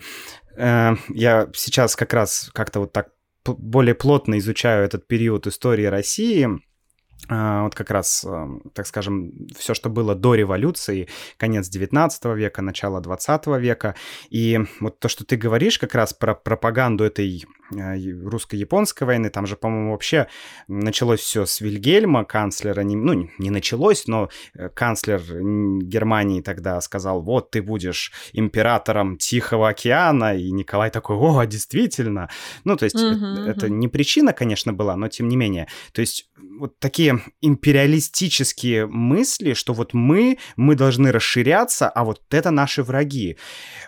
[0.57, 3.09] Э, я сейчас как раз как-то вот так
[3.45, 6.47] более плотно изучаю этот период истории России,
[7.29, 8.25] вот как раз,
[8.73, 11.07] так скажем, все, что было до революции,
[11.37, 13.95] конец 19 века, начало 20 века.
[14.29, 19.45] И вот то, что ты говоришь как раз про пропаганду этой а, русско-японской войны, там
[19.45, 20.27] же, по-моему, вообще
[20.67, 25.21] началось все с Вильгельма, канцлера, не, ну, не началось, но э, канцлер
[25.83, 32.29] Германии тогда сказал, вот ты будешь императором Тихого океана, и Николай такой, о, действительно.
[32.63, 35.67] Ну, то есть uh-huh, это, это не причина, конечно, была, но тем не менее.
[35.91, 42.51] То есть вот такие империалистические мысли, что вот мы, мы должны расширяться, а вот это
[42.51, 43.37] наши враги.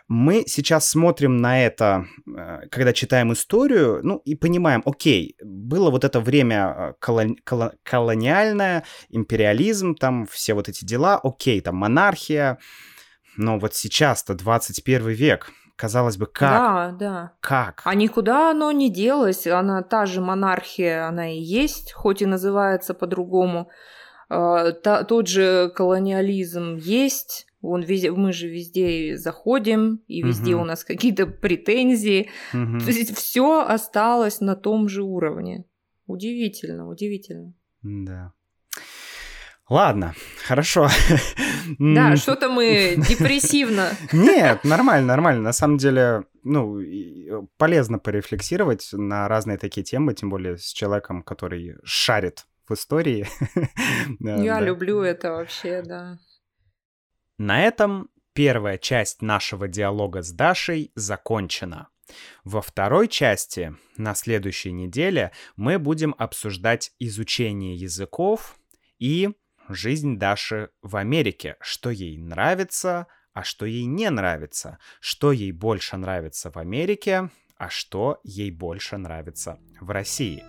[0.07, 6.03] Мы сейчас смотрим на это, э, когда читаем историю, ну и понимаем, окей, было вот
[6.03, 12.57] это время э, колони- коло- колониальное, империализм, там все вот эти дела, окей, там монархия,
[13.38, 16.51] но вот сейчас-то 21 век, казалось бы, как?
[16.51, 17.32] Да, да.
[17.39, 17.82] Как?
[17.86, 19.47] А никуда оно не делось.
[19.47, 23.70] Она та же монархия, она и есть, хоть и называется по-другому.
[24.30, 27.45] А, та, тот же колониализм есть.
[27.62, 30.64] Он везде, мы же везде заходим, и везде угу.
[30.64, 32.30] у нас какие-то претензии.
[32.53, 32.80] Угу.
[32.80, 35.66] То есть все осталось на том же уровне.
[36.05, 37.53] Удивительно, удивительно.
[37.82, 38.34] Да.
[39.70, 40.16] Ладно,
[40.47, 40.89] хорошо.
[41.78, 43.91] Да, что-то мы депрессивно.
[44.12, 45.43] Нет, нормально, нормально.
[45.43, 46.80] На самом деле, ну,
[47.57, 53.28] полезно порефлексировать на разные такие темы, тем более с человеком, который шарит в истории.
[54.20, 56.18] Я люблю это вообще, да.
[57.39, 61.87] На этом первая часть нашего диалога с Дашей закончена.
[62.43, 68.59] Во второй части, на следующей неделе, мы будем обсуждать изучение языков
[68.99, 69.29] и
[69.69, 75.95] жизнь Даши в Америке, что ей нравится, а что ей не нравится, что ей больше
[75.95, 80.43] нравится в Америке, а что ей больше нравится в России.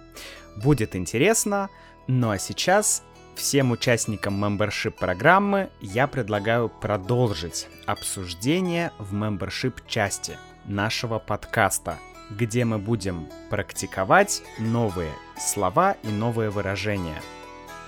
[0.57, 1.71] Будет интересно,
[2.09, 3.05] ну а сейчас
[3.35, 11.99] всем участникам мембершип программы я предлагаю продолжить обсуждение в мембершип части нашего подкаста,
[12.31, 17.21] где мы будем практиковать новые слова и новые выражения–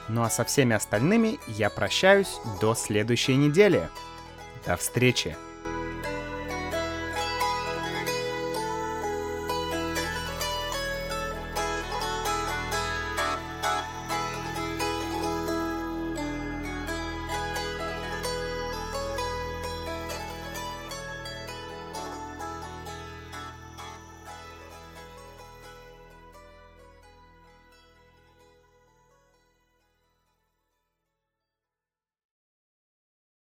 [0.08, 3.88] ну а со всеми остальными я прощаюсь до следующей недели.
[4.66, 5.36] До встречи!